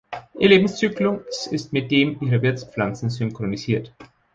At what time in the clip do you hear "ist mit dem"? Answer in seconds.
1.45-2.17